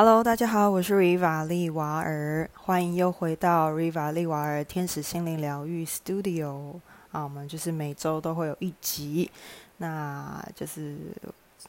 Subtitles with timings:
[0.00, 6.78] Hello，大家好，我是 Riva 利瓦尔，欢迎又回到 Riva 利瓦尔天使心灵疗愈 Studio
[7.10, 9.28] 啊，我们就是每周都会有一集，
[9.78, 10.96] 那就是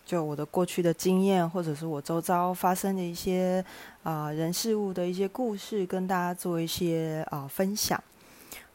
[0.05, 3.65] 就我的过去的经验，或者是我周遭发生的一些
[4.04, 8.00] 啊人事物的一些故事，跟大家做一些啊分享。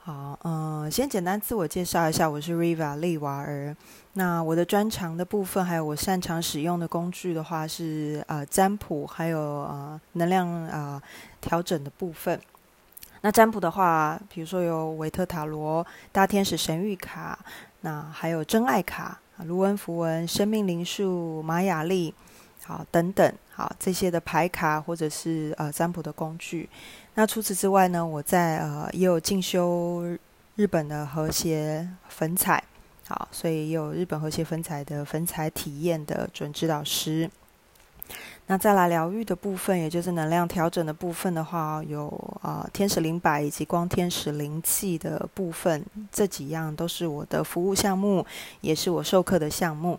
[0.07, 3.75] 好，嗯，先简单自我介绍一下，我是 Riva 利瓦尔。
[4.12, 11.03] 那我的专长的部分，还有我擅长使用的工具的话，是呃占卜，还有呃能量啊
[11.40, 12.39] 调整的部分。
[13.22, 17.39] 那占卜的话，比如说有维特塔罗、大天使神谕卡，
[17.80, 22.13] 那还有真爱卡、卢恩符文、生命灵数、玛雅历，
[22.64, 26.68] 好等等，好这些的牌卡或者是呃占卜的工具。
[27.17, 30.03] 那除此之外呢，我在呃也有进修
[30.57, 32.62] 日本的和谐粉彩，
[33.06, 37.31] 好，所以也有日本和谐粉彩的粉彩体验的准指导师。
[38.47, 42.08] 那再来疗愈的部分，也就是能量调整的部分的话，有
[42.42, 48.27] 啊天使灵摆以及光天使灵气的部分，这几样都是我的服务项目，
[48.60, 49.98] 也是我授课的项目。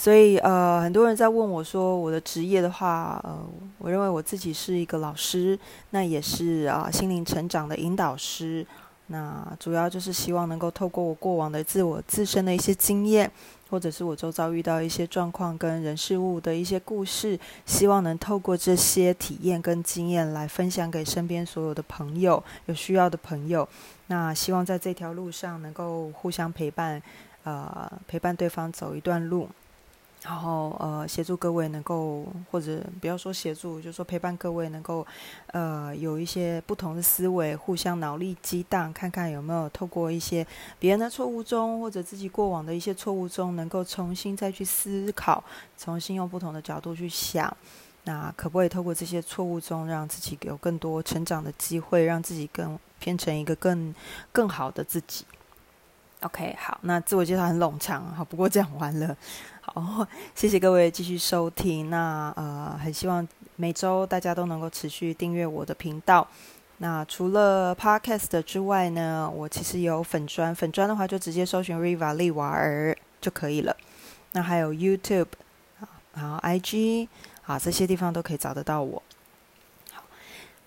[0.00, 3.36] 所以，呃，很多人在问我说，我的职业的话，呃，
[3.78, 5.58] 我认为我自己是一个老师，
[5.90, 8.64] 那也是啊，心灵成长的引导师。
[9.08, 13.28] 那主要就是希望能够透过我过往的自我自身的一些经验，
[13.70, 23.68] 或者是我周遭遇到一些状况跟人事物的一些故事，希望能透过这些体验跟经验来分享给身边所有的朋友，有需要的朋友。
[24.06, 27.02] 那希望在这条路上能够互相陪伴，
[27.42, 29.48] 呃，陪伴对方走一段路。
[30.20, 35.06] 然后呃，协助各位能够，或者不要说协助，就说陪伴各位能够，
[35.52, 40.44] 呃，有一些不同的思维，互相脑力激荡，看看有没有透过一些
[40.80, 45.42] 别人的错误中，或者自己过往的一些错误中，能够重新再去思考，
[45.78, 47.56] 重新用不同的角度去想，
[48.02, 53.94] 那可不可以透过这些错误中，让自己有更多成长的机会，让自己更变成一个更
[54.32, 55.24] 更好的自己
[56.22, 59.16] ？OK，好，那自我介绍很冗长，好，不过讲完了。
[59.74, 61.90] 好， 谢谢各位继续收听。
[61.90, 66.26] 那呃，很希望每周大家都能够持续订阅我的频道。
[66.78, 73.76] 那除了 Podcast 之外呢，我其实有粉砖，粉砖的话就直接搜寻 Riva 利瓦尔就可以了。
[74.32, 75.26] 那还有 YouTube
[76.14, 77.08] 然后 IG
[77.44, 79.02] 啊，这些地方都可以找得到我。
[79.92, 80.02] 好，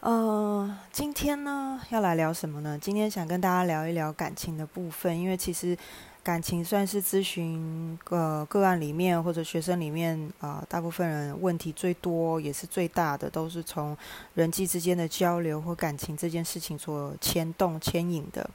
[0.01, 2.77] 呃，今天呢要来聊什么呢？
[2.79, 5.75] 今天想跟大家聊一聊感情的部分，因为其实。
[6.23, 13.97] 感情算是咨询个个案里面或者学生里面啊，大部分人问题最多也是最大的，都是从
[14.35, 18.47] 人际之间的交流或感情这件事情所牵动牵引的。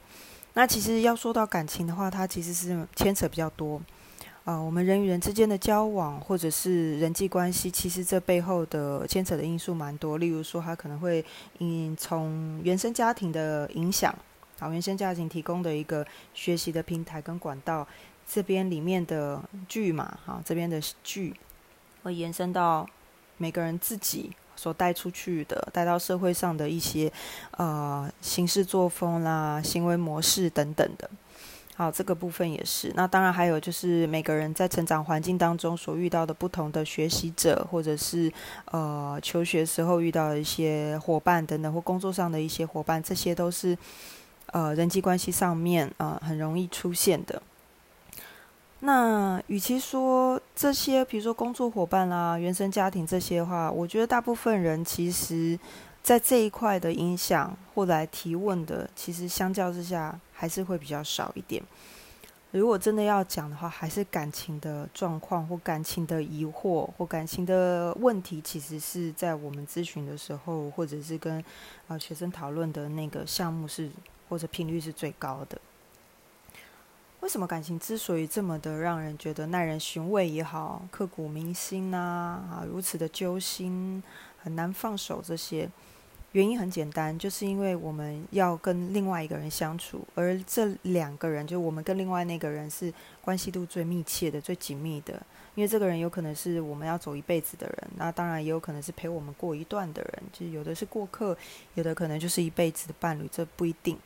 [0.53, 3.81] 那其实要说到感情的话，它其实是牵扯比较多
[4.45, 4.57] 啊。
[4.57, 10.17] 我们人与人之间的交往或者是人际关系，其实这背后的牵扯的因素蛮多。
[10.17, 11.23] 例如说，它可能会
[11.57, 14.15] 因从原生家庭的影响。
[14.59, 16.03] 好，原生家庭提供的一个
[16.33, 17.87] 学习的平台跟管道，
[18.27, 21.35] 这边里面的剧嘛，哈，这边的剧
[22.01, 22.87] 会延伸到
[23.37, 27.11] 每个人自己所带出去的，带到社会上的一些
[27.51, 31.07] 呃行事作风啦、行为模式等等的。
[31.75, 32.91] 好，这个部分也是。
[32.95, 38.33] 那当然还有就是每个人在成长环境当中所遇到的不同的学习者，或者是
[38.71, 43.77] 呃求学时候遇到的一些伙伴等等，或工作上的一些伙伴，这些都是。
[44.51, 47.41] 呃，人际关系上面啊，很容易出现的。
[48.79, 55.59] 那与其说这些，比如说工作伙伴啦、原生家庭这些话，我觉得大部分人其实，
[56.03, 61.61] 在这一块的影响或来提问的，其实相较之下还是会比较少一点。
[62.51, 71.43] 如果真的要讲的话，还是感情的状况或感情的疑惑或感情的问题，其实是在我们咨询的时候，或者是跟
[71.87, 73.89] 啊学生讨论的那个项目是。
[74.27, 75.59] 或者频率是最高的。
[77.21, 84.01] 为什么感情之所以这么的让人觉得耐人寻味也好，刻骨铭心呐啊，如此的揪心，
[84.37, 85.21] 很难放手？
[85.25, 85.67] 这些
[86.33, 95.19] 原因很简单，就是因为我们要跟另外一个人相处，而这两个人，就我们跟另外那个人是关系度最密切的、最紧密的。
[95.55, 100.23] 因为这个人有可能是我们要走一辈子的人，那当然也有可能是陪我们过一段的人。
[100.31, 101.35] 就有的是过客，
[101.73, 103.97] 有的可能就是一辈子的伴侣，这不一定。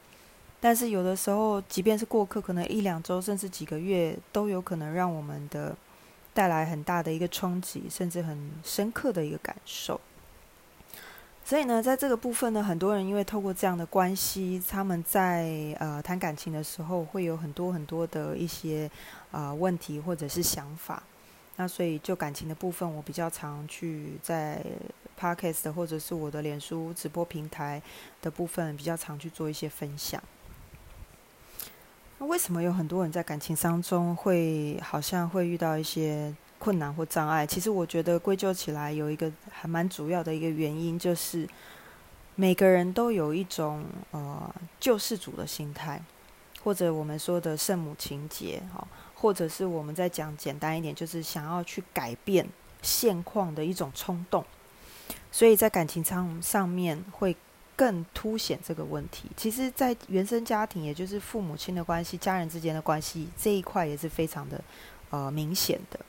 [0.63, 5.75] 但是有的时候，即便是过客，可能一两周甚至几个月，都有可能让我们的
[6.35, 9.99] 带来很大的一个冲击，甚至很深刻的一个感受。
[11.43, 18.89] 所以呢，在这个部分呢，很多人因为透过这样的关系，他们在呃谈感情的时候，会有很多很多的一些
[19.31, 21.01] 啊问题或者是想法。
[21.55, 24.63] 那所以就感情的部分，我比较常去在
[25.19, 27.81] podcast 或者是我的脸书直播平台
[28.21, 30.21] 的部分，比较常去做一些分享。
[32.21, 37.47] 那为什么有很多人在感情当中会好像会遇到一些困难或障碍？
[37.47, 41.49] 其实我觉得归咎起来有一个还蛮主要的一个原因，就是
[42.35, 45.99] 每个人都有一种呃救世主的心态，
[46.63, 52.47] 或者我们说的圣母情节，哈，或者是我们在讲简单一点，就是想要去改变
[52.83, 54.45] 现况的一种冲动，
[55.31, 57.35] 所以在感情上上面会。
[57.75, 59.29] 更凸显这个问题。
[59.35, 64.63] 其实，在原生家庭，也就是父母亲的关系、家人之间的关系这一块，也是非常的
[65.09, 65.99] 呃明显的。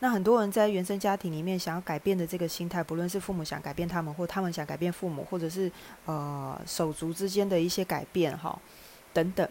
[0.00, 5.70] 那很多人在原生家庭里面想要改变的这个心态，不论是父母想改变他们，或他们想改变父母，或者是
[6.06, 8.58] 呃手足之间的一些改变，哈，
[9.12, 9.48] 等等。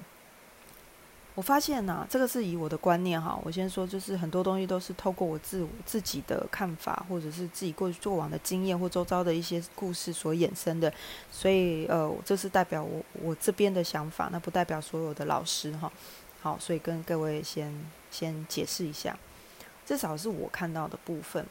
[1.42, 10.94] 我发现呢，这个是以我的观念哈，我先说，就是很多东西都是透过我自自己的看法，或者是自己过去过往的经验或周遭的一些故事所衍生的，
[11.32, 15.92] 所以呃，这是代表我我这边的想法，那不代表所有的老师哈。
[16.42, 17.74] 好，所以跟各位先
[18.12, 19.18] 先解释一下，
[19.84, 21.44] 至少是我看到的部分。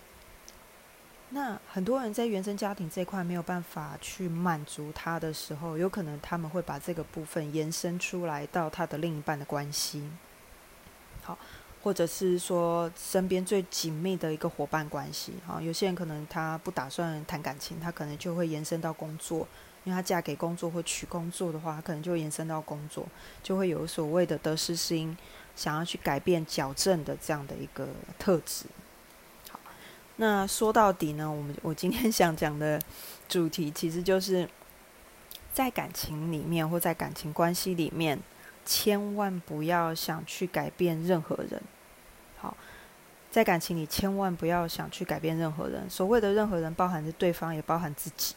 [1.32, 10.10] 那很多人在原生家庭这块没有办法去满足他的时候，有可能他们会把这个部分延伸出来到他的另一半的关系，
[11.22, 11.38] 好，
[11.84, 15.34] 或者是说身边最紧密的一个伙伴关系。
[15.46, 19.46] 好，有些人可能他不打算谈感情，他可能就会延伸到工作，
[19.84, 23.06] 因为他嫁给工作或娶工作的话，他可能就延伸到工作，
[23.40, 25.16] 就会有所谓的得失心，
[25.54, 27.86] 想要去改变、矫正的这样的一个
[28.18, 28.66] 特质。
[30.20, 32.78] 那说到底呢，我们我今天想讲的
[33.26, 34.46] 主题，其实就是
[35.50, 38.20] 在感情里面或在感情关系里面，
[38.66, 41.58] 千万不要想去改变任何人。
[42.36, 42.54] 好，
[43.30, 45.88] 在感情里千万不要想去改变任何人。
[45.88, 48.34] 所谓的任何人，包含着对方，也包含自己。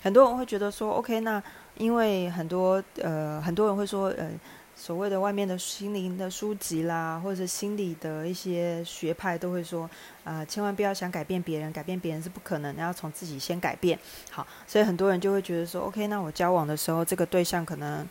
[0.00, 1.42] 很多人会觉得说，OK，那
[1.76, 4.30] 因为很多呃，很多人会说，呃。
[4.76, 9.88] 所谓的外面的心灵的书籍啦，或者心理的一些学派都会说，
[10.24, 13.98] 啊，千万不要想改变别人，改变别人是不可能，要从自己先改变。
[14.30, 18.06] 好，所以很多人就会觉得说，OK，那我交往的时候，这个对象可能。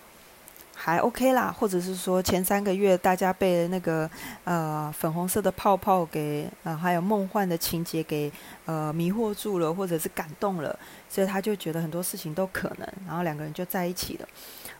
[0.75, 4.09] 还 OK 啦，或者是说前三个月大家被那个
[4.43, 8.29] 呃粉红色的泡泡给呃还有梦幻的情节给
[8.65, 10.77] 呃迷惑住了，或者是感动了，
[11.07, 14.27] 所以他就觉得很多事情都可能，然后两个人就在一起了。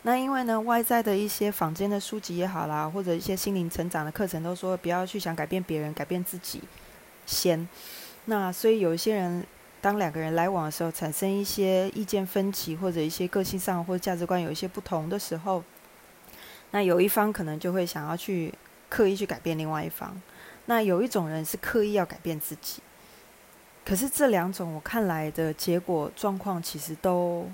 [0.06, 6.62] 那因为呢，外在的一些坊间的书籍也好啦，或者一些心灵成长的课程都说不要去想改变别人，改变自己
[7.26, 7.66] 先。
[8.26, 9.46] 那所以有一些人
[9.80, 15.64] 当两个人来往的时候，产生一些意见分歧，或者一些个性上或价值观有一些不同的时候。
[16.72, 18.54] 那有一方可能就会想要去
[18.90, 20.22] 刻意去改变另外一方，
[20.66, 22.82] 那有一种人是刻意要改变自己，
[23.86, 27.48] 可是这两种我看来的结果状况其实都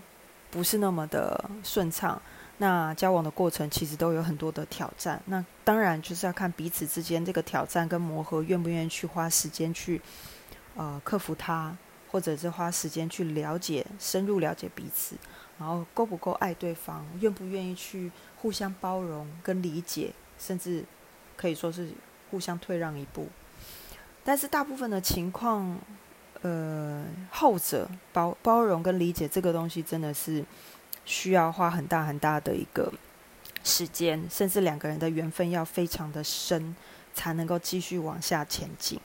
[0.50, 2.19] 不是那么的顺畅。
[2.59, 10.00] 那交往的过程其实都有很多的挑战，那当然就是要看彼此之间这个挑战跟磨合，愿不愿意去花时间去
[10.75, 11.75] 呃克服它，
[12.11, 15.15] 或者是花时间去了解、深入了解彼此，
[15.57, 18.11] 然后够不够爱对方，愿不愿意去。
[18.41, 20.85] 互相包容跟理解，甚至
[21.35, 21.89] 可以说是
[22.31, 23.27] 互相退让一步。
[24.23, 25.77] 但是大部分的情况，
[26.41, 30.42] 呃，后者包包容跟理解这个东西，真的是
[31.09, 32.94] 需要花很大很大的一个
[33.63, 36.75] 时间，甚至两个人的缘分要非常的深，
[37.16, 39.01] 才能够继续往下前进。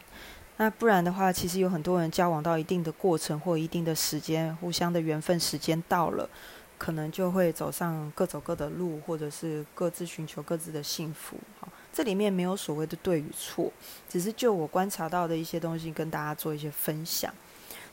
[0.58, 6.28] 那不然的话，其实有很多人交往到一定的过程或一定的时间，互相的缘分时间到了。
[6.76, 11.37] 可能就会走上各走各的路，或者是各自寻求各自的幸福。
[11.58, 13.73] 好，这里面没有所谓的对与错，
[14.08, 17.32] 只是就我观察到的一些东西跟大家做一些分享，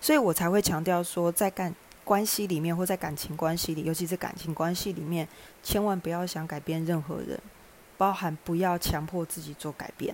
[0.02, 1.74] 所以我才会强调说，在感
[2.12, 5.26] 关系里面或在感情关系里，尤其是感情关系里面，
[5.64, 7.40] 千万不要想改变任何人，
[7.98, 10.14] 包含不要强迫自己做改变，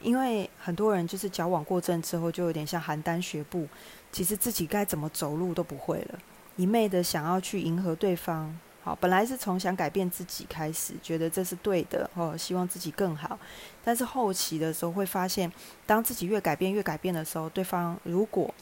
[0.00, 3.66] 因为很多人就是矫枉过正之后，就有点像邯郸学步，
[4.12, 6.18] 其实自己该怎么走路都不会了。
[6.54, 13.36] 一昧的想要去迎合对方，好，本来是从想改变自己开始，觉得这是对的，哦，希望自己更好。
[13.82, 15.50] 但是后期的时候会发现，
[15.86, 18.54] 当自己越改变越改变的时候，对方如果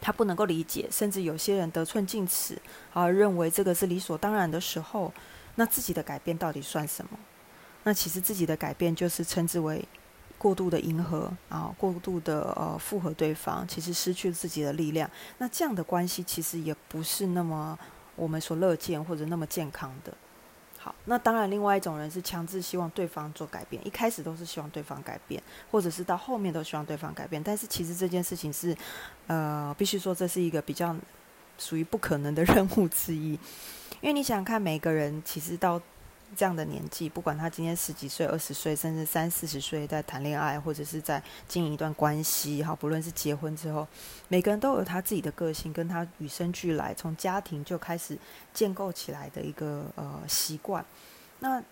[0.00, 2.56] 他不能够理解，甚至有些人得寸进尺，
[2.92, 5.12] 啊，认为这个是理所当然的时候，
[5.56, 7.18] 那自己的改变到底算什么？
[7.84, 9.84] 那其实自己的改变就是称之为。
[10.38, 15.10] 过度的迎合啊，过度的呃附和对方，其实失去自己的力量。
[15.36, 17.78] 那这样的关系其实也不是那么
[18.16, 20.10] 我们所乐见或者那么健康的。
[21.04, 27.42] 那当然，另外一种人是强制希望对方做改变，一开始都是希望对方改变，或者是到后面都希望对方改变。
[27.42, 28.76] 但是其实这件事情是，
[29.26, 30.96] 呃，必须说这是一个比较
[31.58, 33.32] 属于不可能的 任务之一，
[34.00, 35.80] 因为你想看，每个人其实到。
[36.36, 43.86] 这样的年纪，不管他今天十几岁、二十岁，甚至三四十岁，在谈恋爱或者是在经营一段关系，哈，不论是结婚之后，
[44.28, 48.16] 每个人都有他自己的个性，跟他与生俱来从家庭就开始
[48.54, 50.84] 建构起来的一个呃习惯。
[51.40, 51.62] 那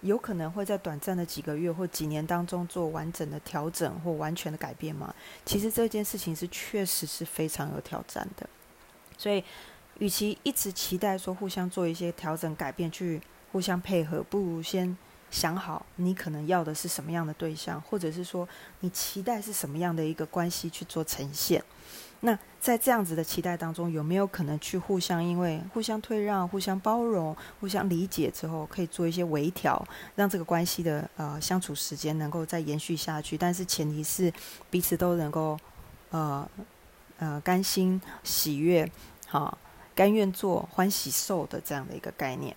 [0.00, 5.14] 有可能会在短暂的几个月或几年当中做完整的调整或完全的改变吗？
[5.44, 8.48] 其实这件事情是确实是非常有挑战的。
[9.16, 9.44] 所以，
[9.98, 13.20] 与其一直期待说互相做一些调整改变去。
[13.52, 14.96] 互相配合，不如先
[15.30, 18.48] 想好你可能要的是什么样的对象，或者是说
[18.80, 21.62] 你期待是什么样的一个关系去做呈现。
[22.22, 29.82] 那在这样子的期待当中，有没有可能去互相因为互相退让、互相包容、互相理解之后，可以做一些微调，
[30.16, 33.38] 让这个关系的呃相处时间能够再延续下去？
[33.38, 34.30] 但是前提是
[34.68, 35.58] 彼此都能够
[36.10, 36.46] 呃
[37.18, 38.86] 呃甘心喜悦，
[39.26, 39.56] 好
[39.94, 42.54] 甘愿做欢喜受的这样的一个概念。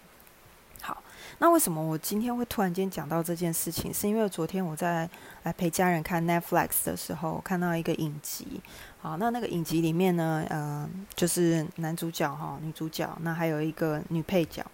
[1.40, 3.94] 那为什么我今天会突然间讲到这件事情？
[3.94, 5.10] 是因为昨天我在
[5.44, 8.62] 来陪家人看 Netflix 的时候，看到一个影集。
[9.02, 14.66] 好，那那个影集里面呢，呃，就是男主角哈，女主角，那还有一个女配角。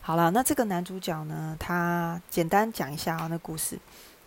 [0.00, 3.76] 好了，那这个男主角呢，他简单讲一下啊，那故事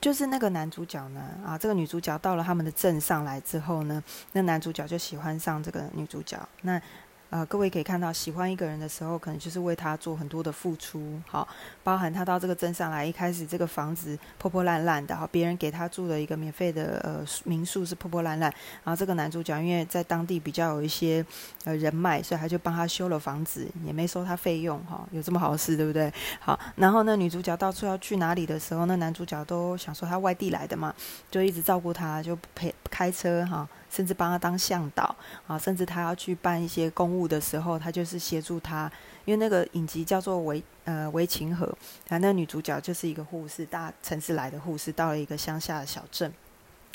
[0.02, 6.38] 就是那个男主角呢，啊，这个女主角到了他们的镇上来之后呢，那男主角就喜欢上这个女主角。
[6.64, 6.82] 那
[7.30, 11.48] 呃，各位可以看到，喜欢一个人的时候，可能就是为他做很多的付出，好，
[11.84, 18.52] 包含他到这个镇上来，一开始这个房子破破烂烂的，好，别人给他住的一个免费的呃民宿是破破烂烂，
[18.84, 21.24] 然后这个男主角因为在当地比较有一些
[21.66, 26.12] 呃人脉，所以他就帮他修了房子，也没收他费用，哈，有这么好事，对不对？
[26.40, 30.92] 好，然后呢，女主角到处要去哪里的时候，那男主角都想说他外地来的嘛，
[31.30, 33.70] 就一直照顾他，就陪开车哈。
[33.90, 35.16] 甚至帮他当向导
[35.48, 38.92] 啊，甚至他要去办一些公务的时候，他就是协助他。
[39.26, 41.68] 因为那个影集叫做《维呃维琴河》，
[42.14, 46.34] 啊，那女主角就是一个护士，大城市来的护士，到了一个乡下的小镇。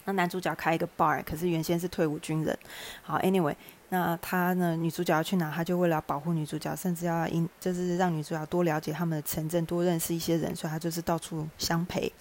[0.04, 2.58] 那男主角开一个 bar，可是原先是退伍军人。
[3.02, 3.54] 好，anyway，
[3.90, 12.12] 那他呢，女主角要去哪，他就为了保护女主角，甚至要因就是让女主角多了解他们的城镇，多认识一些人，所以他就是到处相陪。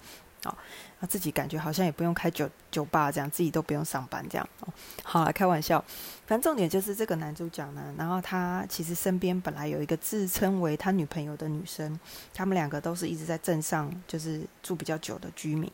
[0.44, 0.54] 哦，
[1.00, 4.48] 他自己感觉好像也不用开酒酒吧这样，自己都不用上班这样。
[4.60, 4.72] 哦，
[5.02, 5.82] 好了，开玩笑。
[6.26, 11.98] 反正重点就是这个男主角呢，然后他其实身边本来有一个自称为他女朋友的女生，
[12.32, 15.70] 他们两个都是一直在镇上就是住比较久的居民。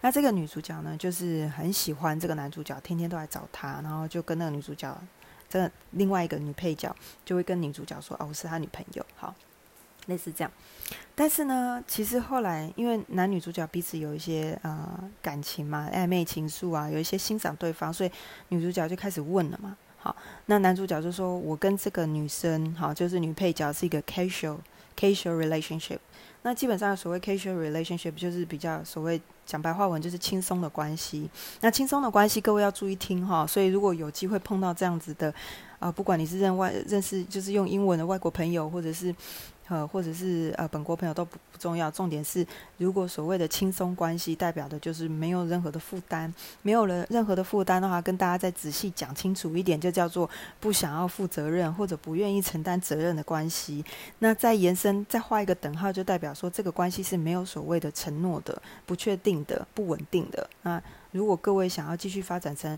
[0.00, 4.94] 那这个女主角呢，就是很喜欢这个男主角，天天都来找他，然后就跟那个女主角，
[5.48, 9.34] 这另外一个女配角就会跟女主角说：“哦，我是他女朋友。”好。
[10.06, 10.50] 类似这样，
[11.14, 18.10] 但是呢，其实后来因为男女主角彼此有一些呃感情嘛，暧昧情愫啊，有一些欣赏对方，所以
[18.48, 19.76] 女主角就开始问了嘛。
[19.96, 24.58] 好，那男主角就说：“我跟这个女生，好，就是女配角是一个 casual
[24.98, 25.96] casual relationship。
[26.42, 31.30] 那基本上所谓 casual relationship 就是比较所谓讲白话文就是轻松的关系。
[31.62, 33.46] 那轻松的关系，各位要注意听哈。
[33.46, 35.32] 所以如果有机会碰到这样子的
[35.78, 39.14] 啊，不管你是认外认识，就是用英文的外国朋友，或者是。
[39.68, 50.28] 呃，或者是呃，本国朋友都不不重要，重点是，如果所谓的轻松关系，代表的就是没有任何的负担，没有了任何的负担的话，跟大家再仔细讲清楚一点，就叫做
[50.60, 53.84] 不想要负责任或者不愿意承担责任的关系。
[54.18, 60.48] 那再延伸，再画一个等号，就代表说这个关系是没有所谓的承诺的、不确定的、不稳定的。
[60.62, 62.76] 那如果各位想要继续发展成，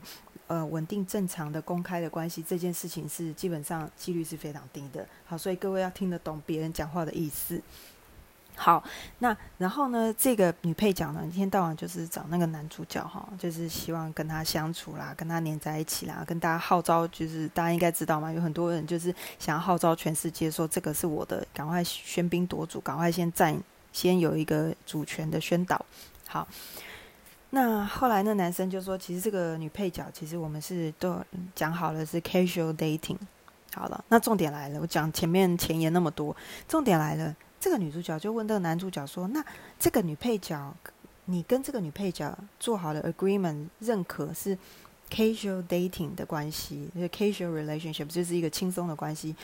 [0.48, 5.04] 呃，稳定正常的公开的关系，这件事情是基本上几率是非常低的。
[5.24, 7.60] 好，所以各位要听得懂别人讲话的意思。
[8.54, 8.82] 好，
[9.18, 23.60] 那然后呢，这个女配角呢，一天到晚就是找那个男主角哈，就是希望跟他相处啦，跟他黏在一起啦，跟大家号召，就是大家应该知道嘛，有很多人就是想要号召全世界说这个是我的，赶快喧宾夺主，赶快先占，
[23.92, 25.84] 先有一个主权的宣导。
[26.28, 26.46] 好。
[27.56, 31.18] 那后来那男生就说：“其实这个女配角，其实我们是都
[31.54, 33.16] 讲好了是 casual dating。
[33.74, 36.36] 好了，那重点来了，我讲前面前言那么多，
[36.68, 37.34] 重点来了。
[37.58, 39.42] 这个女主角就问这个男主角说：‘那
[39.78, 40.70] 这个女配角，
[41.24, 44.58] 你跟这个女配角做好了 agreement，认可是
[45.10, 49.34] casual dating 的关系，就是 casual relationship，就是一个轻松的关系。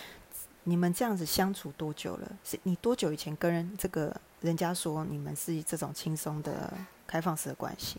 [0.64, 2.31] 你们这样子相处多久了？
[2.45, 6.71] 是你多久以前跟这个人家说你们是这种轻松的？’
[7.07, 7.97] 开放式的关系，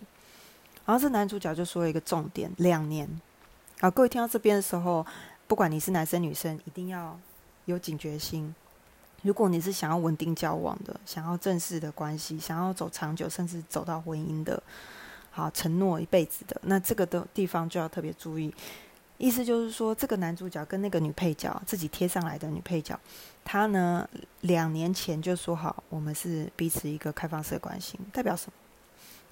[0.85, 3.09] 然后这男主角就说了一个重点：两年。
[3.79, 5.05] 好，各位听到这边的时候，
[5.47, 7.19] 不管你是男生女生，一定要
[7.65, 8.53] 有警觉心。
[9.23, 14.61] 如果你是想要稳定交往的，想要正式的关系，想要走长久，甚至走到婚姻的，
[15.31, 18.53] 好承诺一辈子的，那这个的地方就要特别注意。
[19.17, 22.99] 意思就是说，这个男主角跟那个女配角自己贴上来的女配角，
[23.45, 24.05] 他呢
[24.41, 28.53] 两年前就说好，我们是彼此一个开放式的关系，代表什么？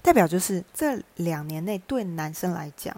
[0.02, 2.94] 代表就是这两年内对男生来讲，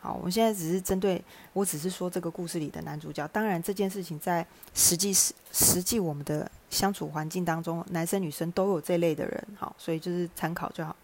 [0.00, 3.28] 好，我们现在只是针对，我只是说这个故事里的男主角。
[3.28, 10.96] 当然，这件事情在实际实实际我们的相处环境当中，男生女生都有这类的人，好，所以就是参考就好。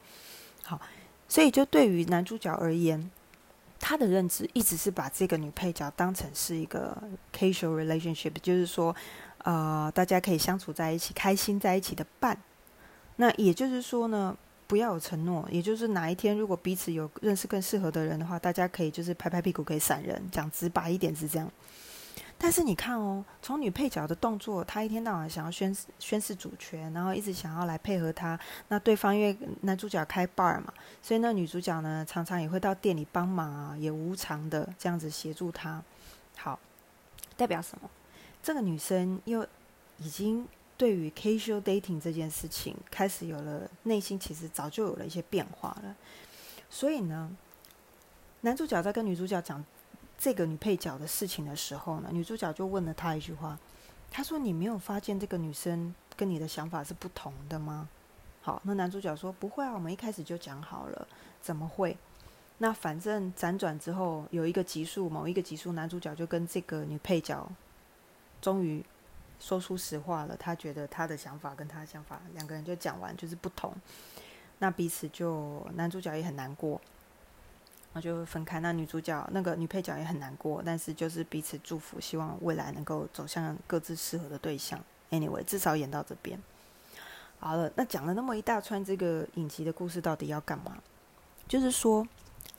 [0.63, 0.81] 好，
[1.29, 3.11] 所以就对于男主角而言。
[3.83, 6.95] 他的认知一直是把这个女配角当成是一个
[7.35, 8.95] casual relationship，就是说，
[9.39, 12.37] 呃，大家可以相处在一起、开心在一起的伴。
[13.17, 14.37] 那也就是说呢，
[14.71, 21.51] 不要有承诺，也就是哪一天如果彼此有认识更适合的人的话，大家可以就是拍拍屁股可以闪人，讲直白一点是这样。
[22.39, 28.39] 但是你看哦，从女配角的动作，她一天到晚想要宣宣示主权，然后一直想要来配合他。
[28.69, 30.73] 那对方因为男主角开 bar 嘛，
[31.03, 35.83] 所以那女主角呢，常常也会到店里帮忙啊，也无偿的这样子协助他。
[36.37, 36.57] 好，
[37.37, 37.91] 代表什么？
[38.41, 39.45] 这个女生又
[39.99, 40.47] 已经
[40.81, 45.95] 对于 casual dating 这件事情开始有了内心，其实早就有了一些变化了。
[46.71, 47.31] 所以呢，
[48.41, 49.63] 男主角在跟女主角讲。
[50.23, 53.59] 这个女配角的事情的时候呢，女主角就问了他一句话，
[54.11, 57.89] 他说：“你没有发现这个女生跟你的想法是不同的吗？”
[58.43, 61.09] 好，那男主角说：“不会啊，我们一开始就讲好了，
[61.41, 61.97] 怎么会？
[62.59, 67.51] 那反正辗转之后有一个集数，某一个集数，男主角就跟这个女配角
[68.43, 68.85] 终于
[69.41, 73.75] 说出实话了，他觉得他的想法跟他的想法两个人就讲完就是不同，
[74.61, 76.81] 那彼此就男主角也很难过。”
[77.93, 78.61] 那就分开。
[78.61, 84.79] 那女主角那个女配角也很难过，但是就是彼此祝福，希望未来能够走向各自适合的对象。
[85.11, 86.41] Anyway，至少演到这边
[87.41, 87.69] 好了。
[87.75, 90.79] 那讲了那么一大串这个影集的故事，到底要干嘛？
[91.49, 92.07] 就是说，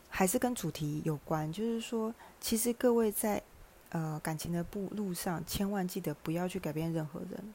[0.10, 1.50] 还是跟主题有关。
[1.50, 3.42] 就是说，其实各位在
[3.92, 7.54] 呃感情的步路上，千万记得不要去改变任何人。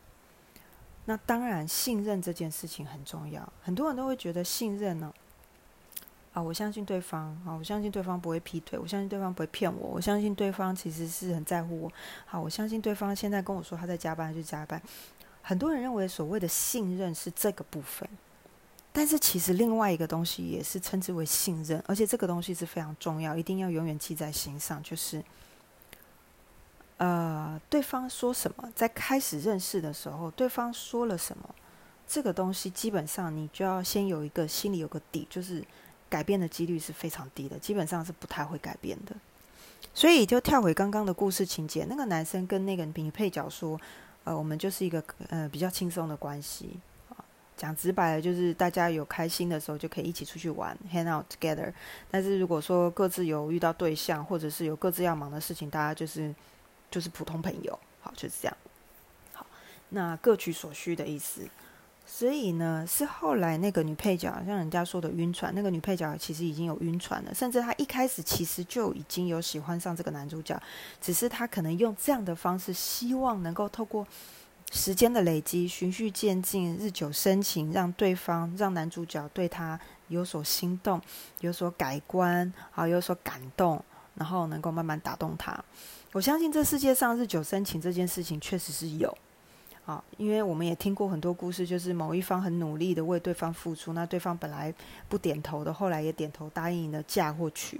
[1.05, 3.53] 那当然，信任这件事情很重要。
[3.63, 5.13] 很多人都会觉得信任呢。
[6.33, 11.93] 啊，我相信对方啊，我相信对方不会劈腿，我相信对方不会骗我，我相信对方其实是很在乎我。
[12.27, 14.83] 好，我相信对方现在跟我说他在加班就加班。
[15.41, 18.07] 很多人认为所谓的信任是这个部分，
[18.93, 24.83] 但是其实另外一个东西也是称之为信任，而且这个东西是非常重要，一定要永远记在心上。
[24.83, 25.25] 就是，
[26.99, 31.55] 呃，对方说什么，在开始认识的时候，对方说了什么，
[32.07, 35.63] 这个东西基本上你就要先有一个心里有个底，就是。
[36.09, 39.13] 改变的几率是非常低的，基本上是不太会改变的。
[39.93, 43.79] 所以就跳回刚刚的故事情节，那个男生跟那个女配角说
[44.23, 46.79] ：“呃，我们就是一个呃比较轻松的关系
[47.09, 47.19] 啊，
[47.57, 51.73] 讲直白了，就是大家有开心的时候就可以一起出去玩，hang out together。
[52.09, 56.33] 但是如果说各自有遇到对象，或者是有各自要忙的事情，大家就是
[56.91, 58.57] 就是普通朋友，好就是这样。
[59.33, 59.47] 好，
[59.89, 61.47] 那各取所需的意思。”
[62.09, 70.57] 所以呢，是后来那个女配角，像人家说的晕船，那个女配角其实已经有晕船了，甚至她一开始其实就已经有喜欢上这个男主角，
[71.01, 74.07] 只是她可能用这样的方式，希望能够透过
[74.71, 81.03] 时间的累积，循序渐进，日久生情，让对方让男主角对她有所心动，
[81.41, 85.53] 有所改观，啊，有所感动，然后能够慢慢打动他。
[86.17, 89.15] 我相信这世界上日久生情这件事情确实是有。
[89.85, 94.73] 啊，因为我们也听过很多故事，就是某一方很努力的为对方付出，那对方本来
[95.11, 97.79] 不点头的，后来也点头答应了嫁或娶。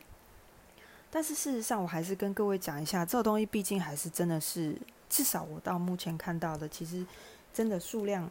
[1.11, 4.77] 但是事实上，我还是跟各位讲一下，这个东西毕竟还是真的是，
[5.09, 7.07] 至少我到目前看到的，其实
[7.55, 8.31] 真的数量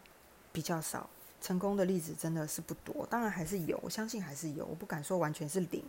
[0.52, 1.10] 比较少，
[1.42, 3.08] 成功的例子真的是不多。
[3.10, 5.84] 当然还是有，我相信还是有，我不敢说完全是零。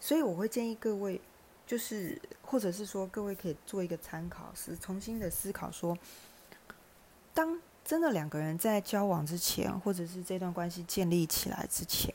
[0.00, 1.20] 所以我会建议各位，
[1.70, 5.96] 就是或者是说各位可以做一个参考，是重新的思考说。
[7.32, 12.12] 当真的两个人在交往之前，或者是这段关系建立起来之前，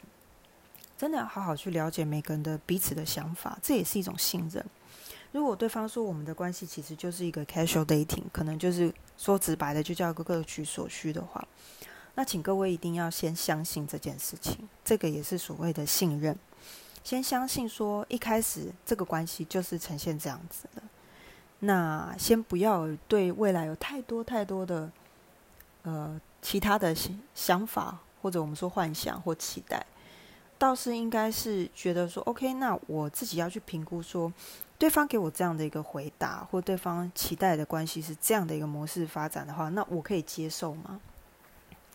[0.98, 4.62] 真的要好好去了解每个人的彼此的想法，这也是一种信任。
[5.32, 11.48] 如果对方说我们的关系其实就是一个 casual dating，可能就是说直白的就叫一个各取所需的话，
[12.16, 16.38] 那请各位一定要先相信这件事情，这个也是所谓的信任。
[17.06, 20.84] 先相信说一开始这个关系就是呈现这样子的，
[21.60, 24.92] 那先不要对未来有太多太多的。
[25.84, 29.86] 呃，其他的想想法或者我们说幻想或期待，
[30.58, 34.34] 倒是应该是觉得说，OK，那我自己要去评估说，
[34.80, 41.00] 对方给我这样的一个回答，或对方期待的关系是这样的一个模式发展的话，那我可以接受吗？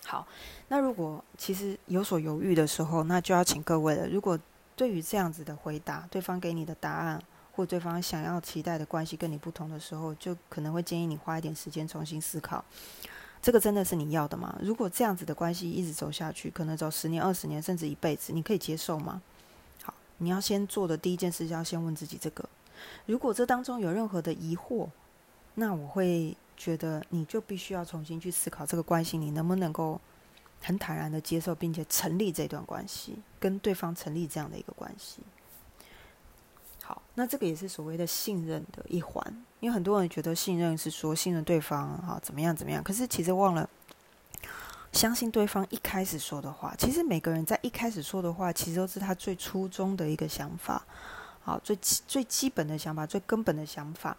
[0.04, 0.24] 好，
[0.68, 4.06] 那如果其实有所犹豫的时候，那就要请各位了。
[4.06, 4.38] 如果
[4.80, 12.64] 对于这样子的回答，对方给你的答案，或对方想要期待的关系跟你不同的时候，就可能会建议你花一点时间重新思考，
[13.42, 14.58] 这个真的是你要的吗？
[14.62, 19.20] 如果这样子的关系一直走下去，可能走十年、二十年，甚至一辈子，你可以接受吗？
[19.82, 22.48] 好，你要先做的第一件事，就要先问自己这个。
[23.04, 24.88] 如果这当中有任何的疑惑，
[25.56, 30.00] 那我会觉得你就必须要重新去思考这个关系，你能不能够
[30.60, 35.22] 很坦然的接受，并且成立这段关系，跟对方成立这样的一个关系。
[36.82, 43.68] 好，那这个也是所谓的信任的一环，因为很多人觉得信任是说信任对方，哈，怎么样怎么样，可是其实忘了
[44.92, 46.74] 相信对方一开始说的话。
[46.76, 50.84] 其实每个人在一开始说的话，其实都是他最初衷的一个想法。
[51.42, 51.76] 好，最
[52.08, 54.16] 最基本的想法，最根本的想法，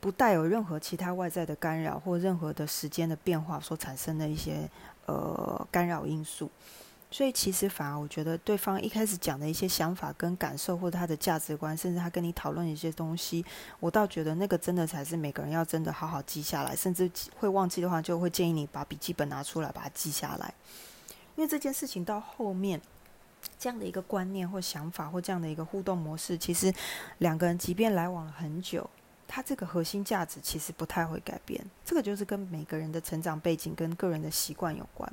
[0.00, 4.68] 不带有任何其他外在的干扰或任何的时间的变化所产生的一些
[5.06, 6.50] 呃干扰因素。
[7.10, 13.44] 所以其实反而我觉得对方一开始讲的一些想法跟感受，或者他的价值观，甚至他跟你讨论一些东西，
[13.80, 20.54] 我倒觉得那个真的才是每个人要真的好好记下来，甚至会忘记的话，就会建议你把笔记本拿出来把它记下来，
[21.34, 22.80] 因为这件事情到后面。
[23.58, 26.70] 这样的一个观念或想法，或这样的一个互动模式，其实
[27.18, 28.88] 两个人即便来往了很久，
[29.32, 31.64] 他这个核心价值其实不太会改变。
[31.84, 35.10] 这个就是跟每个人的成长背景跟个人的习惯有关。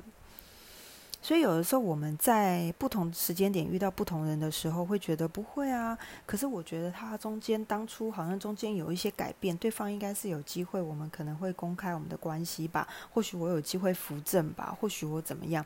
[1.20, 5.96] 所以有的时候我们在不同时间点遇到不同人的时候，会觉得不会啊。
[6.26, 12.86] 可是我觉得他中间当初好像中间有一些改变，对方应该是有机会，我们可能会公开我们的关系吧。
[13.12, 14.76] 或许我有机会扶正吧。
[14.80, 15.64] 或许我怎么样？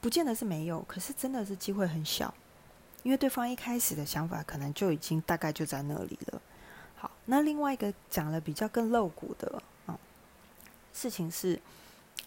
[0.00, 2.34] 不见得是没有，可是真的是机会很小，
[3.04, 6.42] 因为对方一开始的想法可能就已经大概就在那里了。
[6.96, 9.98] 好，那另外一个讲了比较更露骨的啊
[10.92, 11.60] 事情是，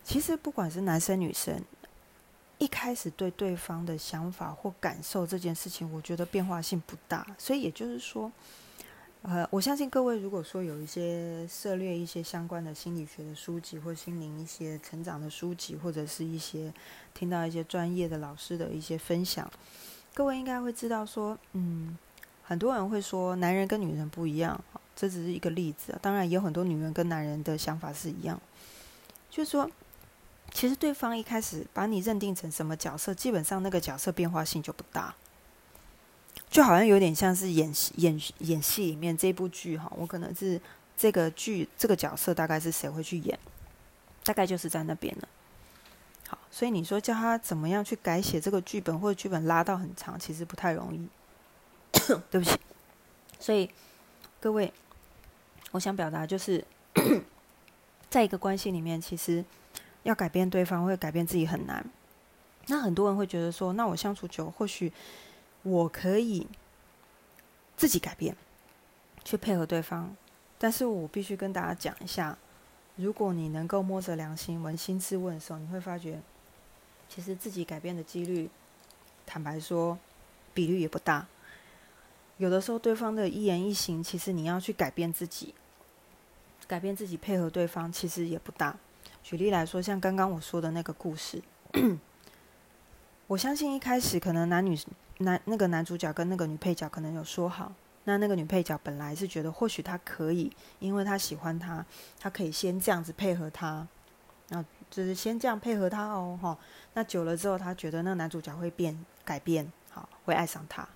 [0.03, 1.63] 其实不管是男生女生，
[2.58, 8.32] 一开始对对方的想法或感受这件事情，我觉得变化性不大，所以也就是说。
[9.23, 16.71] 呃，我相信各位，如果说有一些涉猎一些相关的心理学的书籍，或心灵一些成长的书籍，或者是一些
[17.15, 19.51] 听到一些专业的老师的一些分享，
[20.13, 21.97] 各位应该会知道说，嗯，
[22.47, 24.57] 很多人会说男人跟女人不一样，
[24.95, 25.99] 这只是一个例子。
[26.01, 28.39] 当然，也有很多女人跟男人的想法是一样，
[29.29, 29.69] 就是说，
[30.53, 35.13] 其实对方一开始把你认定成什么角色，基本上那个角色变化性就不大。
[36.49, 40.60] 就好像有点像是演演演戏里面这部剧哈，我可能是
[40.95, 43.38] 这个剧这个角色大概是谁会去演，
[44.23, 45.27] 大概就是在那边了。
[46.29, 51.10] 好，所以你说叫他怎么样去改写这个剧本，或者剧本拉到很长，其实不太容易。
[52.32, 52.58] 对不起，
[53.39, 53.70] 所以
[54.39, 54.72] 各位，
[55.72, 56.63] 我想表达就是，
[58.10, 59.43] 在一个关系里面，其实
[60.04, 61.86] 要改变对方，或者改变自己很难。
[62.67, 64.91] 那很多人会觉得说，那我相处久，或许。
[65.63, 66.48] 我可以
[67.76, 68.38] 自己改变，
[69.26, 70.15] 去配合对方，
[70.58, 72.38] 但是我必须跟大家讲一下，
[72.96, 76.22] 如果你能够摸着良心、扪心自问的时候，你会发觉，
[77.10, 78.50] 其实自己改变的几率，
[79.26, 79.98] 坦白说，
[80.54, 81.28] 比率也不大。
[82.38, 85.54] 有的时候，对方的一言一行，其实你要去改变自己，
[86.67, 88.76] 改变自己配合对方，其实也不大。
[89.23, 91.41] 举例来说，像刚刚我说的那个故事，
[93.28, 94.78] 我相信一开始可能男女。
[95.19, 97.73] 男那个男主角跟那个女配角可能有说好，
[98.04, 101.84] 那那个女配角本来是觉得或许他可以，因为他喜欢他，
[102.19, 103.88] 他可以先这样子配合他，
[104.50, 106.56] 那就是先这样配合他哦，哈。
[106.93, 108.95] 那久了之后，他觉得那个男主角会变
[109.26, 110.88] 改变，好会爱上他，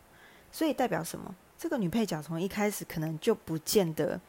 [0.52, 1.34] 所以代表什么？
[1.58, 4.20] 这个女配角从一开始可能就不见得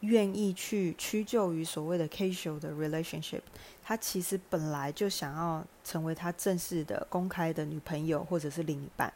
[0.00, 3.42] 愿意去屈就于所谓的 casual 的 relationship，
[3.84, 9.12] 她其实本来就想要成为他正式的、公开的女朋友或者是另一半。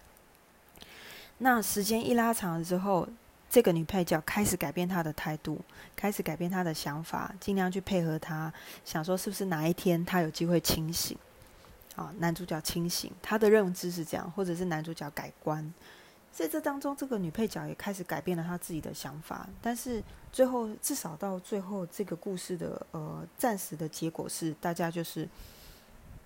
[1.39, 3.09] 那时间一拉长了之后，
[3.49, 5.61] 这个女配角开始改变她的态度，
[5.97, 8.53] 开始改变她的想法，尽量去配合他，
[8.85, 11.17] 想说是不是哪一天他有机会清醒？
[11.97, 15.73] 啊，男主角清醒，他的认知是这样，或者是男主角改观，
[16.33, 19.49] 在这当中，这个女配角也开始改变了她自己的想法。
[19.61, 25.29] 但是最后，至少到最后，这个故事的呃暂时的结果是，大家就是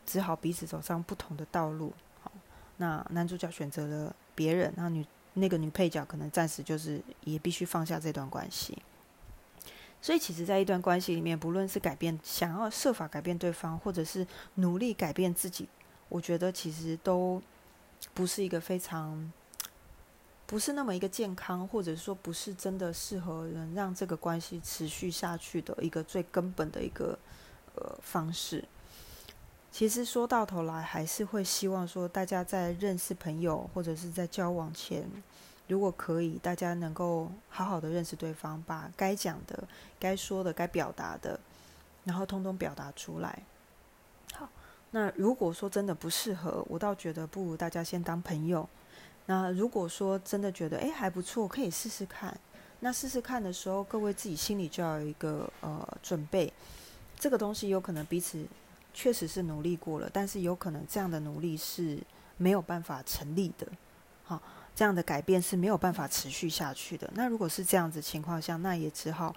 [0.06, 1.92] 只好彼此走上不同的道路。
[2.22, 2.30] 好，
[2.76, 4.14] 那男主角选择了。
[4.36, 8.76] 别人，那女那个女配角可能暂时就是也必须放下这段关系。
[10.02, 15.66] 所以，其实，在一段关系里面，不论是改变、想要设法改变对方，或者是努力改变自己，
[16.10, 17.42] 我觉得其实都
[18.12, 19.32] 不是一个非常
[20.46, 27.18] 不是那么一个健康，或者说不是真的适合人让这个关系持续下去的一个最根本的一个
[27.74, 28.64] 呃方式。
[29.72, 35.04] 其实说到头来，还是会希望说，大家在认识朋友或者是在交往前，
[35.66, 39.64] 如果可以，大家能够好好的认识对方，把该讲的、
[39.98, 41.38] 该说的、该表达的，
[42.04, 43.42] 然后通通表达出来。
[44.32, 44.48] 好，
[44.92, 48.66] 那如果说真的不适合，我倒觉得不如大家先当朋友。
[49.26, 52.36] 那如果说真的觉得诶还不错，可以试试看。
[52.80, 56.52] 那试试看的时候，各位自己心里就要有一个呃准备，
[57.18, 58.46] 这个东西有可能彼此。
[58.98, 61.98] 确实是努力过了，但是有可能这样的努力是
[62.38, 63.68] 没有办法成立的，
[64.24, 64.40] 好，
[64.74, 67.06] 这样的改变是没有办法持续下去的。
[67.12, 69.36] 那如果是这样子情况下，那也只好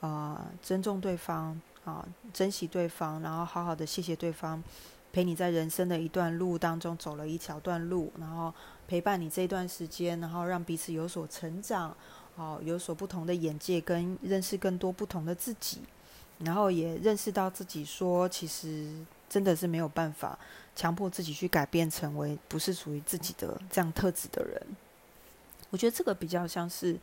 [0.00, 4.60] 啊尊重对方啊，珍惜对方，然后好好的谢谢对方
[5.12, 8.52] 陪你在人生的一段路当中走了一小段路，然后
[8.86, 11.96] 陪伴你这段时间，然后让彼此有所成长，
[12.36, 15.80] 哦，有所不同的眼界跟认识更多不同的自己。
[16.38, 18.94] 然后也认识到自己说，其实
[19.28, 20.38] 真的是没有办法
[20.76, 24.62] 强迫自己去改变，成为不是属于自己的这样特质的人。
[25.70, 26.96] 我觉得这个比较像是，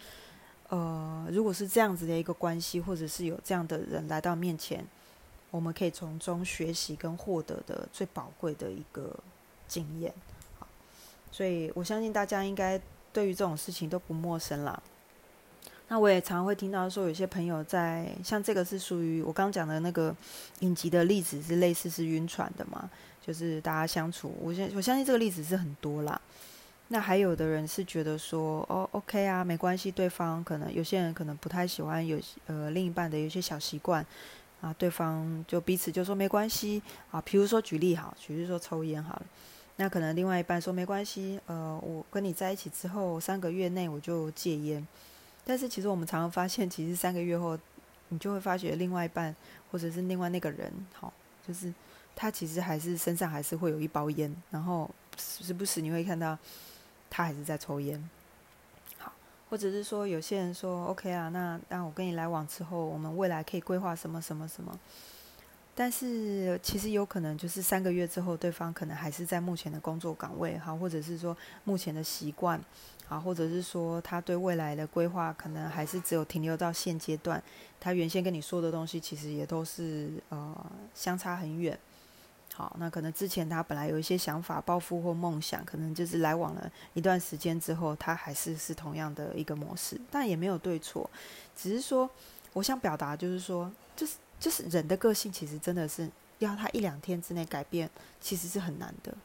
[0.70, 4.88] 呃，如果是这样子的一个关系，或者是有这样的人来到面前，
[5.56, 9.16] 我们可以从中学习跟获得的最宝贵的一个
[9.68, 10.14] 经验。
[11.32, 12.80] 所以我相信大家应该
[13.12, 14.82] 对于这种事情都不陌生啦。
[15.88, 20.16] 那我也常会听到说，有些朋友在像这个是属于我刚讲的那个
[20.60, 22.90] 影集的例子，是类似是晕船的嘛？
[23.26, 26.20] 就是大家相处，我相我相信这个例子是很多啦。
[26.88, 34.06] 那还有的人是觉得说，哦，OK 啊，没关系，对方可能有些人可能不太喜欢有呃另一半的有些小习惯
[34.62, 37.22] 啊，对方就彼此就说没关系啊。
[37.22, 39.26] 比如说举例好，举例说抽烟好了，
[39.76, 44.86] 那可能另外一半说没关系，呃，我跟你在一起之后三个月内我就戒烟。
[45.46, 47.56] 但是其实我们常常发现，其实三个月后，
[48.10, 49.36] 你就会发觉另外一半
[49.70, 51.14] 或者是另外那个人，好，
[51.48, 51.72] 就是
[52.16, 56.36] 他其实还是身上还是会有一包烟，然后时不时你会看到
[57.12, 58.10] 他还是在抽烟，
[59.50, 64.78] 或者是说有些人说 OK 啊，那那我跟你来往之后，我们未来可以规划什么什么什么。
[65.78, 72.58] 但是其实有可能就是三个月之后，对方可能还是在目前的工作岗位哈，或者是说目前的习惯
[73.10, 77.44] 啊，或者是说他对未来的规划可能还是只有停留到现阶段。
[77.78, 81.78] 他原先跟你说的东西，其实也都是呃相差很远。
[82.56, 91.10] 好，那可能之前他本来有一些想法、抱负或梦想，可能就是来往了一段时间之后，他还是是同样的一个模式，但也没有对错，
[91.56, 92.10] 只是说
[92.54, 94.14] 我想表达就是说，就是。
[94.38, 96.08] 就是人的个性，其实真的是
[96.40, 97.90] 要他一两天之内改变，
[98.20, 99.16] 其实是很难的。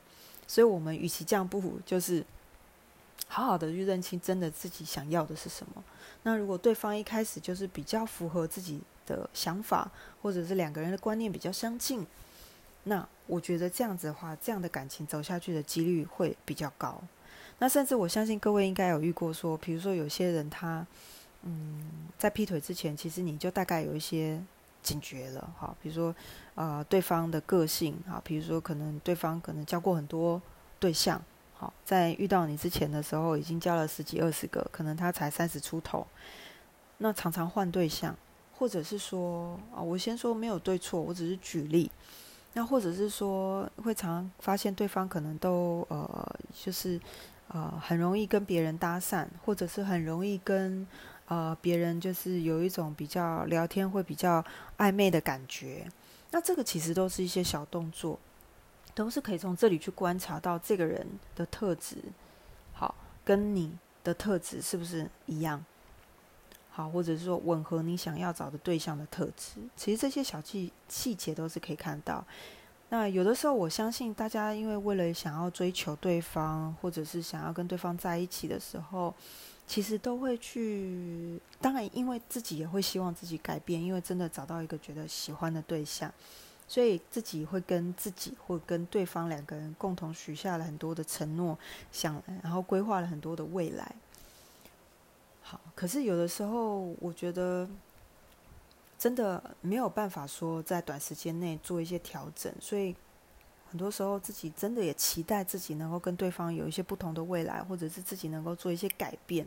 [0.47, 2.25] 所以，我们与其这样，不如就是
[3.27, 5.83] 好好的去认清，真的自己想要的是什么。
[6.23, 9.91] 那如果对方一开始就是比较符合自己的想法，
[10.23, 12.07] 或者是两个人的观念比较相近，
[12.85, 17.01] 那我觉得这样子的话，这样的感情走下去的几率会比较高。
[17.59, 20.87] 那甚至我相信各位应该有遇过，说比如说有些人他
[21.43, 24.43] 嗯在劈腿之前，其实你就大概有一些。
[24.83, 26.15] 警觉了，好，比如说，
[26.55, 30.41] 呃，对方的个性，哈，比如说可能对方可能交过很多
[30.79, 36.07] 对象，好，在遇到你之前的时候已经交了十几二十个，可能他才三十出头，
[36.97, 38.17] 那常常换对象，
[38.57, 41.91] 或者是说，啊，我先说没有对错，我只是举例，
[42.53, 47.01] 那或者是说会常发现对方可能都呃，就是
[47.49, 50.87] 呃，很容易跟别人搭讪，或者是很容易跟。
[51.31, 54.45] 呃，别人就是有一种比较聊天会比较
[54.79, 55.89] 暧昧的感觉，
[56.33, 58.19] 那这个其实都是一些小动作，
[58.97, 61.99] 都是可以从这里去观察到这个人的特质，
[62.73, 62.93] 好，
[63.25, 65.65] 跟你的特质是不是一样？
[66.71, 72.25] 好，或者是说吻合你想要找的对象的特质，其实这些小细细节都是可以看到。
[72.89, 79.15] 那有的时候，我相信大家因为为了想要追求对方，或者是想要跟对方在一起的时候。
[79.67, 86.13] 其实都会去，当然，因为自己也会希望自己改变，因为真的找到一个觉得喜欢的对象，
[86.67, 91.57] 所以自己会跟自己或跟对方两个人共同许下了很多的承诺，
[91.93, 93.95] 想然后规划了很多的未来。
[95.51, 97.69] 好，可是有的时候，我觉得
[98.97, 102.95] 真的没有办法说在短时间内做一些调整，所以。
[103.69, 109.47] 很多时候，自己真的也期待自己能够跟对方有一些不同的未来，或者是自己能够做一些改变。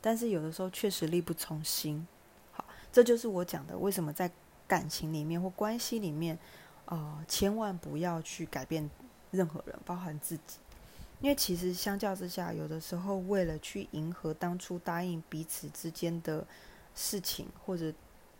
[0.00, 2.06] 但是有的时候确实力不从心。
[2.52, 4.30] 好，这就是我讲的，为什么在
[4.66, 6.38] 感情里面或关系里面，
[6.86, 8.88] 呃，千万不要去改变
[9.30, 10.56] 任何人，包含自己。
[11.24, 16.46] 因为其实相较之下，有的时候为了去迎合当初答应彼此之间的
[16.94, 17.90] 事情，或者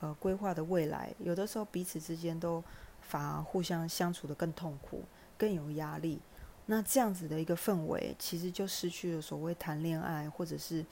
[0.01, 2.62] 呃规划的未来，有的时候彼此之间都
[3.01, 5.03] 反而互相相处的更痛苦、
[5.38, 6.20] 更有压力。
[6.66, 10.85] 那这样子的一个氛围，其实就失去了所谓谈恋爱或者是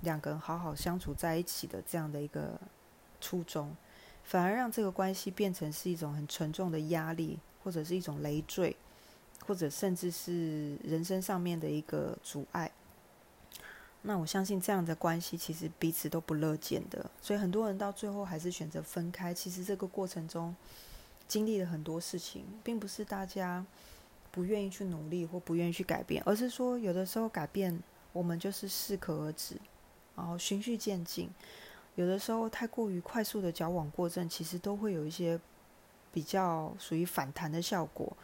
[0.00, 2.60] 两个人好好相处在一起的这样的一个
[3.20, 3.72] 初衷，
[4.24, 8.76] 反而让这个关系变成是一种很沉重的压力，或者是一种累赘。
[9.46, 12.70] 或者甚至是人生上面的一个阻碍，
[14.02, 19.32] 那我相信这样的关系其实彼此都不乐见的，所以很多人到最后还是选择分开。
[19.32, 20.54] 其实这个过程中
[21.28, 23.64] 经历了很多事情，并不是大家
[24.30, 27.80] 不愿意去努力或不愿意去改变，而是说有的时候改变
[28.12, 29.56] 我们就是适可而止，
[30.14, 31.30] 然后循序渐进。
[31.94, 35.40] 有的时候太过于快速的交往过正，其实都会有一些
[36.12, 38.16] 比较属于反弹的效果。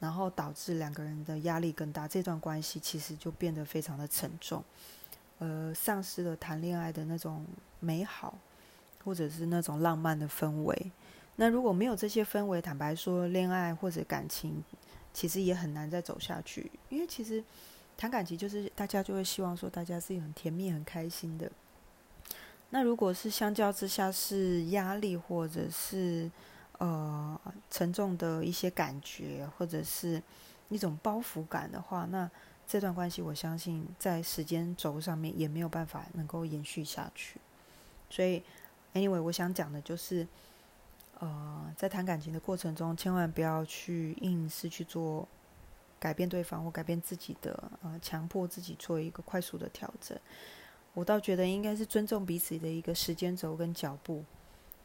[0.00, 4.62] 然后导致两个人的压力更大，这段关系其实就变得非常的沉重，
[5.38, 7.44] 呃，丧失了谈恋爱的那种
[7.80, 8.38] 美好，
[9.04, 10.90] 或者是那种浪漫的氛围。
[11.36, 14.62] 那如果没有这些氛围，坦白说，恋爱或者感情
[15.12, 16.70] 其实也很难再走下去。
[16.88, 17.42] 因为其实
[17.96, 21.50] 谈感情就是大家就会希望说，大家是很甜蜜、很开心的。
[22.70, 26.30] 那如果是相较之下是压力，或者是
[26.78, 30.22] 呃，沉重的一些感觉，或者是
[30.68, 32.30] 一种包袱感的话，那
[32.68, 37.40] 这段关系我相信在时间轴上面也没有办法能够延续下去。
[38.08, 38.42] 所以
[38.94, 40.26] ，anyway，我想讲的就是，
[41.18, 45.26] 呃，在谈感情的过程中，千万不要去硬是去做
[45.98, 50.16] 改变对方或改变自己的，呃，强迫自己做一个快速的调整。
[50.94, 54.24] 我倒觉得应该是尊重彼此的一个时间轴跟脚步。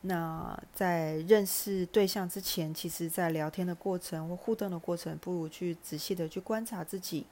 [0.06, 7.26] 那在认识对象之前，其实，在聊天的过程或互动的过程，不如去仔细的去观察自己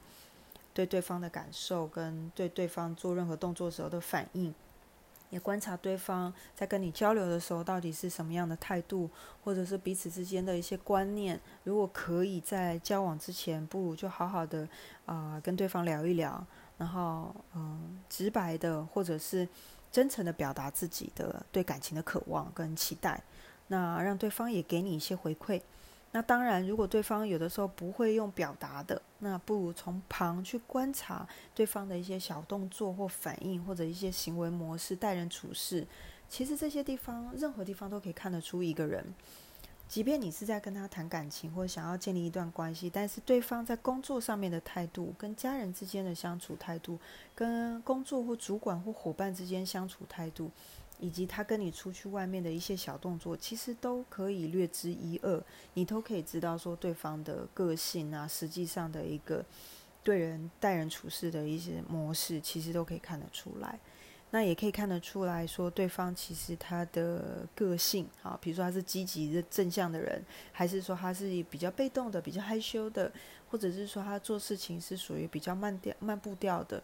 [0.74, 4.56] 对对方的感受，跟对对方做任何动作时候的反应，
[5.32, 9.10] 也观察对方在跟你交流的时候到底是什么样的态度，
[9.44, 11.38] 或者是彼此之间的一些观念。
[11.66, 14.66] 如果可以在交往之前，不如就好好的
[15.06, 16.42] 啊跟对方聊一聊，
[16.78, 19.46] 然后嗯直白的，或者是。
[19.92, 23.22] 真诚的表达自己的对感情的渴望跟期待，
[23.68, 25.62] 那让对方也给你一些回馈。
[26.14, 31.26] 那当然，如果对方有的时候不会用表达的，那不如从旁去观察
[31.56, 35.88] 对方的一些小动作或反应，或者一些行为模式、待人处事。
[36.28, 39.06] 其实这些地方，任何地方都可以看得出一个人。
[39.92, 46.98] 即便你是在跟他谈感情，或想要建立一段关系，但是对方在工作上面的态度、跟家人之间的相处态度、
[47.36, 50.50] 跟工作或主管或伙伴之间相处态度，
[51.02, 55.44] 以及他跟你出去外面的一些小动作，其实都可以略知一二。
[55.74, 59.44] 你都可以知道说对方的个性啊，实际上的一个
[60.06, 63.78] 对人待人处事的一些模式，其实都可以看得出来。
[64.32, 73.12] 那也可以看得出来说，对方其实他的个性啊，比如说他是积极的正向的人，还是说他是比较被动的、比较害羞的，
[73.50, 76.82] 或者是说他做事情是属于比较慢调、慢步调的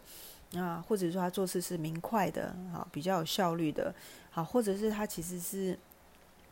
[0.54, 3.94] 啊，或者说他做事是明快的啊，比较有效率的，
[4.32, 5.78] 啊，或者是他其实是。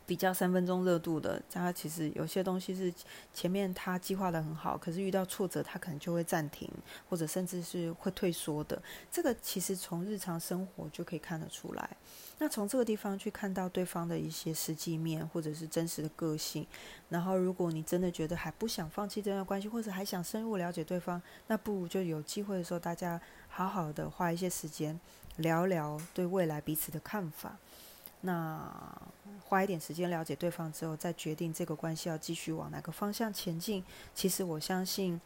[0.07, 2.93] 比较三分钟热度的，他其实有些东西是
[3.35, 6.71] 前面他计划的很好，可是遇到挫折，他可能就会暂停，
[7.09, 8.81] 或者甚至是会退缩的。
[9.11, 11.91] 这个其实从日常生活就可以看得出来。
[12.39, 16.65] 那从这个地方去看到对方的一些实际面，或者是真实的个性。
[17.09, 25.01] 然后，如果你真的觉得还不想放弃这段关系，或者还想深入了解对方，那不如就有机会的时候，大家好好的花一些时间
[25.39, 27.57] 聊聊对未来彼此的看法。
[28.23, 28.73] 那
[29.45, 33.85] 花一点时间了解对方之后，再决定这个关系要继续往哪个方向前进。
[34.15, 35.21] 其实我相信，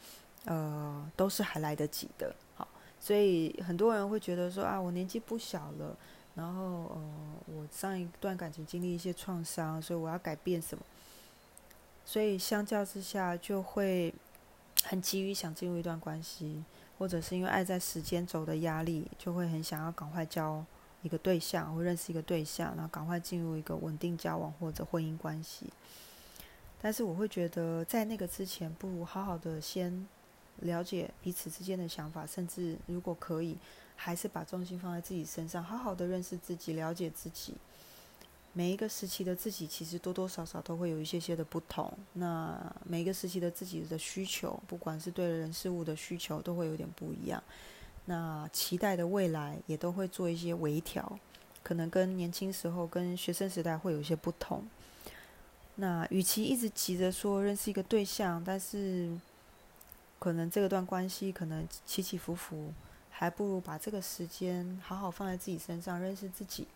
[0.45, 2.35] 呃，都是还来得及的。
[2.57, 2.69] 好，
[3.01, 5.97] 所以很多人会觉得说啊，我年纪不小了，
[6.35, 7.01] 然后呃，
[7.47, 10.85] 我上一段感情经历一些创伤，所以我要改变什么？
[12.05, 14.13] 所以相较之下，就会
[14.85, 16.63] 很急于想进入一段关系，
[16.99, 20.63] 或者是因为爱在时间轴的压力，就会很想要赶快交。
[21.03, 25.67] 一个对象或认识一个对象，然后赶快进入一个稳定交往或者婚姻关系。
[26.83, 30.07] 但是我会觉得，在那个之前，不如好好的先
[30.61, 33.57] 了解彼此之间的想法，甚至如果可以，
[33.97, 37.55] 还是把重心放在自己身上，好好的认识自己，了解自己。
[38.53, 41.93] 每一个时期的自己，其实多多少少都会有一些些的不同。
[42.15, 47.41] 那每一个时期的自己的需求，不管是对人事物的需求，都会有点不一样。
[48.07, 51.19] 那期待的未来也都会做一些微调，
[51.63, 54.65] 可能跟年轻时候、跟学生时代会有一些不同。
[55.77, 59.17] 那与其一直急着说认识一个对象，但是
[60.19, 62.73] 可能这段关系可能起起伏伏，
[63.09, 66.67] 还不如把这个时间好好放在自己身上，认识自己，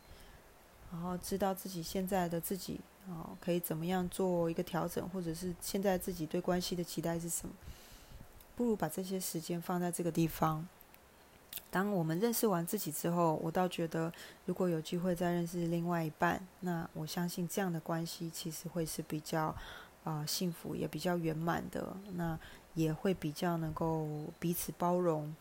[0.92, 7.54] 然后知道自己现在的自己啊，可以怎么样做一个调整，或者是现在自己对关系的期待是什么？
[8.56, 10.66] 不如把这些时间放在这个地方。
[11.74, 14.12] 当我们认识完自己之后，我倒觉得，
[14.46, 19.52] 如果有机会再认识另外一半，那我相信这样的关系其实会是比较
[20.04, 21.96] 啊幸福，也比较圆满的。
[22.12, 22.38] 那
[22.74, 24.06] 也会比较能够
[24.38, 25.34] 彼此包容，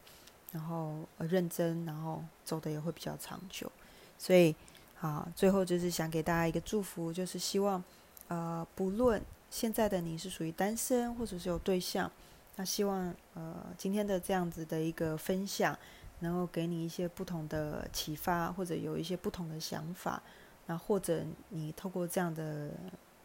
[0.51, 3.71] 然后认真，然后走的也会比较长久。
[4.17, 4.55] 所以
[4.99, 7.83] 啊，最后就是想给大家一个祝福，就是希望
[8.27, 9.21] 呃，不论
[9.51, 12.11] 现在的你是属于单身或者是有对象，
[12.55, 15.77] 那希望呃今天的这样子的一个分享。
[16.23, 20.19] 能够给你一些不同的启发，或者有一些不同的想法，
[20.65, 22.71] 那或者你透过这样的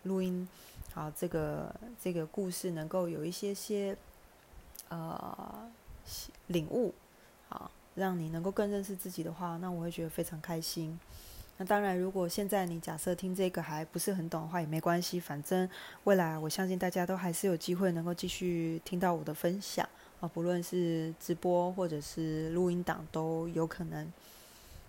[0.03, 0.47] 录音，
[0.93, 3.97] 好，这个这个故事能够有一些些
[4.89, 5.71] 呃
[6.49, 6.93] 领悟，
[7.49, 10.99] 好，让你能够更认识自己的话，那我会觉得非常开心。
[11.61, 15.69] 那当然，如果现在你假设听这个还不是很懂的话，也没关系，反正
[16.05, 19.89] 未来我相信大家都还是有机会能够继续听到我的分享。
[20.21, 24.13] 啊，不论是直播或者是录音档都有可能。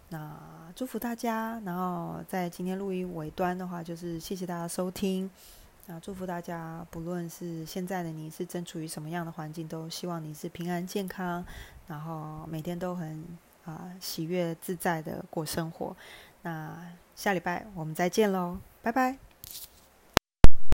[0.10, 0.36] 那
[0.76, 5.30] 祝福大家，然后在今天录音尾端的话，就是谢谢大家收听。
[5.86, 11.46] 那祝福大家，不论是现在的你是正处于什么样的环境，都希望你是平安健康，
[11.88, 13.24] 然后每天都很
[13.66, 15.96] 啊喜悦自在的过生活。
[16.42, 16.76] 那
[17.16, 19.29] 下礼拜我们再见喽，拜拜。